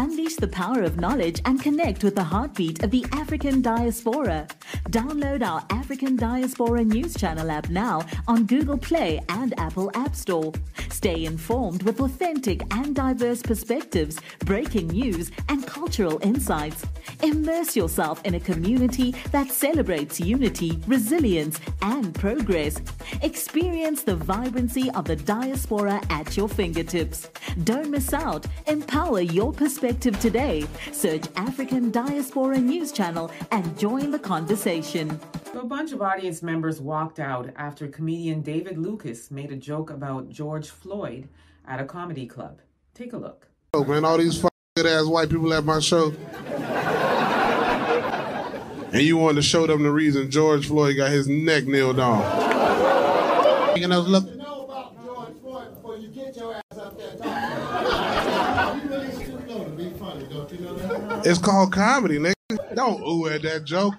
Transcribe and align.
Unleash 0.00 0.36
the 0.36 0.48
power 0.48 0.80
of 0.80 0.98
knowledge 0.98 1.42
and 1.44 1.60
connect 1.60 2.02
with 2.02 2.14
the 2.14 2.24
heartbeat 2.24 2.82
of 2.82 2.90
the 2.90 3.04
African 3.12 3.60
diaspora. 3.60 4.48
Download 4.88 5.46
our 5.46 5.62
African 5.68 6.16
Diaspora 6.16 6.82
News 6.82 7.14
Channel 7.14 7.50
app 7.50 7.68
now 7.68 8.06
on 8.26 8.46
Google 8.46 8.78
Play 8.78 9.20
and 9.28 9.52
Apple 9.60 9.90
App 9.92 10.16
Store. 10.16 10.54
Stay 11.00 11.24
informed 11.24 11.82
with 11.84 11.98
authentic 12.00 12.60
and 12.74 12.94
diverse 12.94 13.40
perspectives, 13.40 14.20
breaking 14.40 14.88
news, 14.88 15.30
and 15.48 15.66
cultural 15.66 16.18
insights. 16.22 16.84
Immerse 17.22 17.74
yourself 17.74 18.20
in 18.26 18.34
a 18.34 18.40
community 18.40 19.14
that 19.32 19.50
celebrates 19.50 20.20
unity, 20.20 20.78
resilience, 20.86 21.58
and 21.80 22.14
progress. 22.14 22.82
Experience 23.22 24.02
the 24.02 24.14
vibrancy 24.14 24.90
of 24.90 25.06
the 25.06 25.16
diaspora 25.16 26.02
at 26.10 26.36
your 26.36 26.50
fingertips. 26.50 27.30
Don't 27.64 27.88
miss 27.88 28.12
out. 28.12 28.44
Empower 28.66 29.22
your 29.22 29.54
perspective 29.54 30.20
today. 30.20 30.66
Search 30.92 31.24
African 31.36 31.90
Diaspora 31.90 32.58
News 32.58 32.92
Channel 32.92 33.30
and 33.52 33.78
join 33.78 34.10
the 34.10 34.18
conversation. 34.18 35.18
So 35.52 35.60
a 35.62 35.64
bunch 35.64 35.90
of 35.90 36.00
audience 36.00 36.44
members 36.44 36.80
walked 36.80 37.18
out 37.18 37.50
after 37.56 37.88
comedian 37.88 38.40
David 38.40 38.78
Lucas 38.78 39.32
made 39.32 39.50
a 39.50 39.56
joke 39.56 39.90
about 39.90 40.28
George 40.28 40.68
Floyd 40.68 41.28
at 41.66 41.80
a 41.80 41.84
comedy 41.84 42.24
club. 42.24 42.60
Take 42.94 43.12
a 43.14 43.16
look. 43.16 43.48
Oh 43.74 43.84
man, 43.84 44.04
all 44.04 44.18
these 44.18 44.40
good 44.76 44.86
ass 44.86 45.06
white 45.06 45.28
people 45.28 45.52
at 45.52 45.64
my 45.64 45.80
show. 45.80 46.12
and 48.92 49.02
you 49.02 49.16
wanted 49.16 49.36
to 49.36 49.42
show 49.42 49.66
them 49.66 49.82
the 49.82 49.90
reason 49.90 50.30
George 50.30 50.68
Floyd 50.68 50.96
got 50.96 51.10
his 51.10 51.26
neck 51.26 51.66
nailed 51.66 51.98
on. 51.98 52.22
And 53.76 53.92
I 53.92 53.98
was 53.98 54.06
looking. 54.06 54.36
It's 61.24 61.38
called 61.40 61.72
comedy, 61.72 62.18
nigga. 62.18 62.34
Don't 62.74 63.02
ooh 63.02 63.26
at 63.26 63.42
that 63.42 63.64
joke. 63.64 63.94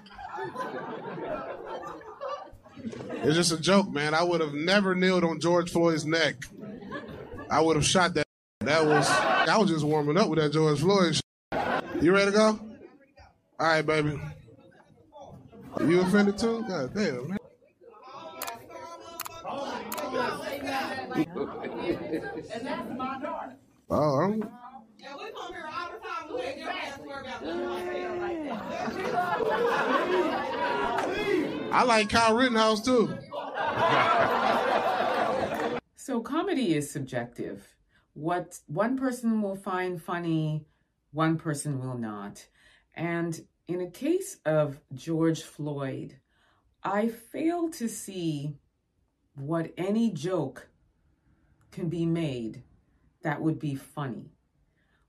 It's 3.24 3.36
just 3.36 3.52
a 3.52 3.60
joke, 3.60 3.88
man. 3.90 4.14
I 4.14 4.22
would 4.22 4.40
have 4.40 4.52
never 4.52 4.94
kneeled 4.94 5.22
on 5.24 5.38
George 5.40 5.70
Floyd's 5.70 6.04
neck. 6.04 6.36
I 7.48 7.60
would 7.60 7.76
have 7.76 7.86
shot 7.86 8.14
that. 8.14 8.26
That 8.60 8.84
was 8.86 9.08
I 9.08 9.56
was 9.58 9.70
just 9.70 9.84
warming 9.84 10.16
up 10.16 10.28
with 10.28 10.38
that 10.38 10.52
George 10.52 10.80
Floyd. 10.80 11.14
Shit. 11.14 11.22
You 12.02 12.12
ready 12.12 12.30
to 12.30 12.36
go? 12.36 12.60
All 13.60 13.66
right, 13.66 13.82
baby. 13.86 14.20
You 15.86 16.00
offended 16.00 16.38
too? 16.38 16.64
God 16.68 16.94
damn, 16.94 17.28
man. 17.28 17.38
and 21.14 22.66
that's 22.66 22.90
my 22.96 23.18
daughter. 23.20 23.56
Oh, 23.90 24.20
I'm, 24.20 24.48
Yeah, 24.98 25.16
we 25.16 25.30
come 25.32 25.52
here 25.52 25.68
all 25.72 25.90
the 25.92 25.98
time. 25.98 26.34
We 26.34 26.40
ain't 26.42 26.58
your 26.58 26.70
ass 26.70 26.98
worry 26.98 27.26
about 27.26 27.44
nothing 27.44 28.20
like 28.20 28.44
that. 29.12 29.88
I 31.74 31.84
like 31.84 32.10
Kyle 32.10 32.36
Rittenhouse 32.36 32.82
too. 32.82 33.16
So 35.96 36.20
comedy 36.20 36.74
is 36.74 36.90
subjective. 36.90 37.66
What 38.12 38.58
one 38.66 38.98
person 38.98 39.40
will 39.40 39.56
find 39.56 40.00
funny, 40.02 40.66
one 41.12 41.38
person 41.38 41.80
will 41.80 41.96
not. 41.96 42.46
And 42.92 43.40
in 43.68 43.80
a 43.80 43.90
case 43.90 44.36
of 44.44 44.80
George 44.92 45.42
Floyd, 45.42 46.18
I 46.84 47.08
fail 47.08 47.70
to 47.70 47.88
see 47.88 48.58
what 49.34 49.72
any 49.78 50.10
joke 50.10 50.68
can 51.70 51.88
be 51.88 52.04
made 52.04 52.64
that 53.22 53.40
would 53.40 53.58
be 53.58 53.76
funny. 53.76 54.34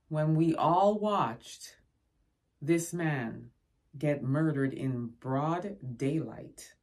When 0.08 0.34
we 0.34 0.54
all 0.54 0.98
watched 0.98 1.76
this 2.62 2.94
man 2.94 3.50
get 3.98 4.22
murdered 4.22 4.72
in 4.72 5.10
broad 5.20 5.76
daylight 5.96 6.74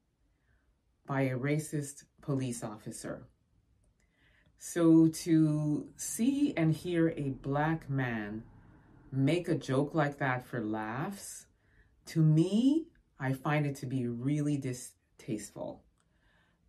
by 1.05 1.23
a 1.23 1.37
racist 1.37 2.05
police 2.21 2.63
officer. 2.63 3.27
So 4.57 5.07
to 5.07 5.89
see 5.97 6.53
and 6.55 6.73
hear 6.73 7.09
a 7.09 7.31
black 7.41 7.89
man 7.89 8.43
make 9.11 9.49
a 9.49 9.55
joke 9.55 9.93
like 9.93 10.19
that 10.19 10.45
for 10.45 10.61
laughs, 10.61 11.47
to 12.07 12.21
me, 12.21 12.85
I 13.19 13.33
find 13.33 13.65
it 13.65 13.75
to 13.77 13.85
be 13.85 14.07
really 14.07 14.57
distasteful. 14.57 15.83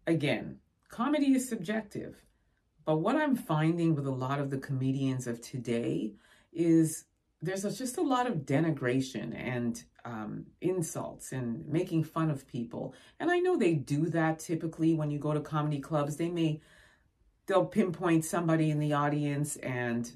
Again, 0.06 0.58
comedy 0.88 1.34
is 1.34 1.48
subjective, 1.48 2.20
but 2.84 2.98
what 2.98 3.16
I'm 3.16 3.36
finding 3.36 3.94
with 3.94 4.06
a 4.06 4.10
lot 4.10 4.40
of 4.40 4.50
the 4.50 4.58
comedians 4.58 5.26
of 5.26 5.40
today 5.40 6.14
is 6.52 7.04
there's 7.42 7.64
a, 7.64 7.72
just 7.72 7.98
a 7.98 8.02
lot 8.02 8.26
of 8.26 8.46
denigration 8.46 9.34
and 9.36 9.82
um, 10.04 10.46
insults 10.60 11.32
and 11.32 11.66
making 11.66 12.04
fun 12.04 12.30
of 12.30 12.46
people. 12.46 12.94
And 13.18 13.30
I 13.30 13.40
know 13.40 13.56
they 13.56 13.74
do 13.74 14.06
that 14.10 14.38
typically 14.38 14.94
when 14.94 15.10
you 15.10 15.18
go 15.18 15.34
to 15.34 15.40
comedy 15.40 15.80
clubs. 15.80 16.16
They 16.16 16.30
may 16.30 16.60
they'll 17.46 17.66
pinpoint 17.66 18.24
somebody 18.24 18.70
in 18.70 18.78
the 18.78 18.92
audience 18.92 19.56
and 19.56 20.10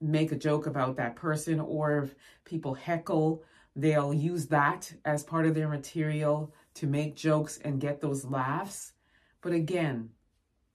make 0.00 0.32
a 0.32 0.36
joke 0.36 0.66
about 0.66 0.96
that 0.96 1.16
person, 1.16 1.60
or 1.60 2.04
if 2.04 2.14
people 2.44 2.74
heckle, 2.74 3.42
they'll 3.74 4.12
use 4.12 4.46
that 4.48 4.92
as 5.04 5.22
part 5.22 5.46
of 5.46 5.54
their 5.54 5.68
material 5.68 6.52
to 6.74 6.86
make 6.86 7.16
jokes 7.16 7.58
and 7.64 7.80
get 7.80 8.00
those 8.00 8.24
laughs. 8.24 8.92
But 9.40 9.52
again, 9.52 10.10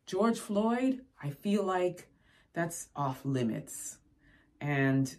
George 0.05 0.39
Floyd, 0.39 1.01
I 1.21 1.29
feel 1.29 1.63
like 1.63 2.07
that's 2.53 2.87
off 2.95 3.23
limits. 3.23 3.99
And 4.59 5.15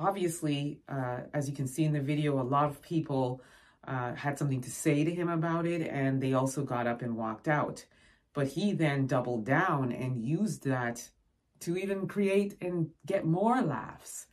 obviously, 0.00 0.80
uh, 0.88 1.20
as 1.34 1.48
you 1.48 1.54
can 1.54 1.66
see 1.66 1.84
in 1.84 1.92
the 1.92 2.00
video, 2.00 2.40
a 2.40 2.42
lot 2.42 2.70
of 2.70 2.80
people 2.80 3.42
uh, 3.86 4.14
had 4.14 4.38
something 4.38 4.60
to 4.62 4.70
say 4.70 5.04
to 5.04 5.14
him 5.14 5.28
about 5.28 5.66
it, 5.66 5.82
and 5.82 6.20
they 6.20 6.32
also 6.32 6.64
got 6.64 6.86
up 6.86 7.02
and 7.02 7.16
walked 7.16 7.48
out. 7.48 7.84
But 8.32 8.48
he 8.48 8.72
then 8.72 9.06
doubled 9.06 9.44
down 9.44 9.92
and 9.92 10.24
used 10.24 10.64
that 10.64 11.10
to 11.60 11.76
even 11.76 12.08
create 12.08 12.56
and 12.60 12.90
get 13.06 13.24
more 13.26 13.60
laughs. 13.60 14.26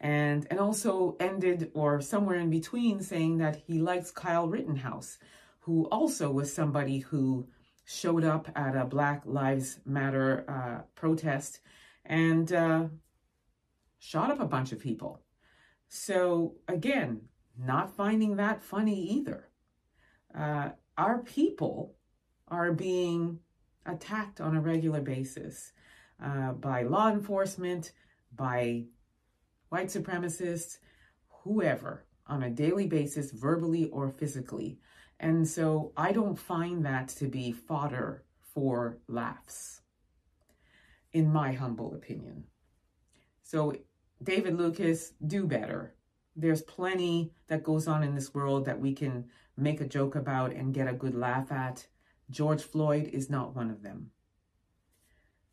And, 0.00 0.46
and 0.50 0.58
also 0.58 1.16
ended, 1.20 1.70
or 1.74 2.00
somewhere 2.00 2.38
in 2.38 2.50
between, 2.50 3.00
saying 3.00 3.38
that 3.38 3.56
he 3.66 3.78
likes 3.78 4.10
Kyle 4.10 4.48
Rittenhouse, 4.48 5.18
who 5.60 5.84
also 5.86 6.30
was 6.30 6.52
somebody 6.52 6.98
who 6.98 7.46
showed 7.84 8.24
up 8.24 8.48
at 8.56 8.76
a 8.76 8.84
Black 8.84 9.22
Lives 9.24 9.78
Matter 9.84 10.44
uh, 10.48 10.82
protest 10.94 11.60
and 12.04 12.52
uh, 12.52 12.84
shot 14.04 14.30
up 14.30 14.38
a 14.38 14.46
bunch 14.46 14.70
of 14.70 14.78
people. 14.78 15.22
So, 15.88 16.56
again, 16.68 17.22
not 17.58 17.96
finding 17.96 18.36
that 18.36 18.62
funny 18.62 19.00
either. 19.12 19.48
Uh, 20.38 20.70
our 20.98 21.22
people 21.22 21.94
are 22.48 22.72
being 22.72 23.38
attacked 23.86 24.42
on 24.42 24.56
a 24.56 24.60
regular 24.60 25.00
basis 25.00 25.72
uh, 26.22 26.52
by 26.52 26.82
law 26.82 27.10
enforcement, 27.10 27.92
by 28.36 28.84
white 29.70 29.88
supremacists, 29.88 30.78
whoever, 31.42 32.04
on 32.26 32.42
a 32.42 32.50
daily 32.50 32.86
basis, 32.86 33.30
verbally 33.30 33.88
or 33.90 34.10
physically. 34.10 34.78
And 35.18 35.48
so 35.48 35.92
I 35.96 36.12
don't 36.12 36.38
find 36.38 36.84
that 36.84 37.08
to 37.20 37.26
be 37.26 37.52
fodder 37.52 38.24
for 38.52 38.98
laughs, 39.08 39.80
in 41.12 41.32
my 41.32 41.52
humble 41.52 41.94
opinion. 41.94 42.44
So, 43.42 43.74
David 44.22 44.56
Lucas, 44.56 45.12
do 45.26 45.46
better. 45.46 45.94
There's 46.36 46.62
plenty 46.62 47.32
that 47.48 47.62
goes 47.62 47.86
on 47.86 48.02
in 48.02 48.14
this 48.14 48.34
world 48.34 48.64
that 48.64 48.80
we 48.80 48.92
can 48.92 49.26
make 49.56 49.80
a 49.80 49.86
joke 49.86 50.16
about 50.16 50.52
and 50.52 50.74
get 50.74 50.88
a 50.88 50.94
good 50.94 51.14
laugh 51.14 51.52
at. 51.52 51.86
George 52.30 52.62
Floyd 52.62 53.10
is 53.12 53.30
not 53.30 53.54
one 53.54 53.70
of 53.70 53.82
them. 53.82 54.10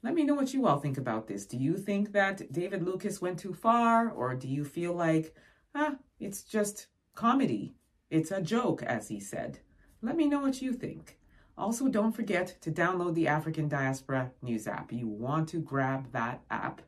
Let 0.04 0.16
me 0.16 0.24
know 0.24 0.34
what 0.34 0.54
you 0.54 0.66
all 0.66 0.80
think 0.80 0.98
about 0.98 1.28
this. 1.28 1.46
Do 1.46 1.58
you 1.58 1.78
think 1.78 2.12
that 2.14 2.52
David 2.52 2.82
Lucas 2.82 3.22
went 3.22 3.38
too 3.38 3.54
far, 3.54 4.10
or 4.10 4.34
do 4.34 4.48
you 4.48 4.64
feel 4.64 4.94
like, 4.94 5.36
ah, 5.76 5.96
it's 6.20 6.44
just 6.44 6.88
comedy? 7.14 7.76
It's 8.10 8.32
a 8.32 8.42
joke, 8.42 8.82
as 8.82 9.10
he 9.10 9.20
said. 9.20 9.60
Let 10.02 10.16
me 10.16 10.28
know 10.28 10.40
what 10.40 10.62
you 10.62 10.74
think. 10.74 11.20
Also, 11.56 11.88
don't 11.88 12.16
forget 12.16 12.58
to 12.62 12.72
download 12.72 13.14
the 13.14 13.28
African 13.28 13.68
Diaspora 13.68 14.32
News 14.42 14.68
app. 14.68 14.92
You 14.92 15.08
want 15.08 15.50
to 15.50 15.60
grab 15.60 16.12
that 16.14 16.42
app. 16.50 16.82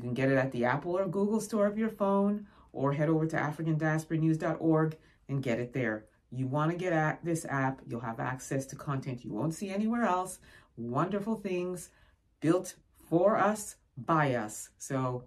You 0.00 0.04
can 0.04 0.14
get 0.14 0.30
it 0.30 0.38
at 0.38 0.50
the 0.50 0.64
Apple 0.64 0.96
or 0.96 1.06
Google 1.06 1.42
store 1.42 1.66
of 1.66 1.76
your 1.76 1.90
phone, 1.90 2.46
or 2.72 2.94
head 2.94 3.10
over 3.10 3.26
to 3.26 3.36
africandiasporanews.org 3.36 4.96
and 5.28 5.42
get 5.42 5.60
it 5.60 5.74
there. 5.74 6.06
You 6.30 6.46
want 6.46 6.70
to 6.70 6.76
get 6.78 6.94
at 6.94 7.22
this 7.22 7.44
app, 7.44 7.82
you'll 7.86 8.00
have 8.00 8.18
access 8.18 8.64
to 8.66 8.76
content 8.76 9.26
you 9.26 9.32
won't 9.32 9.52
see 9.52 9.68
anywhere 9.68 10.04
else. 10.04 10.38
Wonderful 10.78 11.34
things 11.34 11.90
built 12.40 12.76
for 13.10 13.36
us, 13.36 13.76
by 13.98 14.36
us. 14.36 14.70
So 14.78 15.24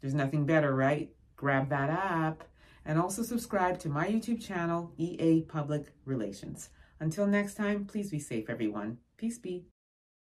there's 0.00 0.14
nothing 0.14 0.46
better, 0.46 0.76
right? 0.76 1.10
Grab 1.34 1.68
that 1.70 1.90
app 1.90 2.44
and 2.84 3.00
also 3.00 3.24
subscribe 3.24 3.80
to 3.80 3.88
my 3.88 4.06
YouTube 4.06 4.40
channel, 4.40 4.92
EA 4.96 5.42
Public 5.42 5.86
Relations. 6.04 6.68
Until 7.00 7.26
next 7.26 7.54
time, 7.54 7.84
please 7.84 8.12
be 8.12 8.20
safe, 8.20 8.48
everyone. 8.48 8.98
Peace 9.16 9.38
be. 9.38 9.73